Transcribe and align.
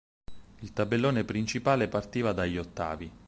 Il 0.61 0.73
tabellone 0.73 1.23
principale 1.25 1.87
partiva 1.87 2.33
dagli 2.33 2.57
ottavi. 2.57 3.11